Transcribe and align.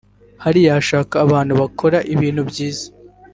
hariya 0.43 0.75
hashaka 0.77 1.13
abantu 1.25 1.53
bakora 1.61 1.97
ibintu 2.13 2.41
byiza 2.49 2.87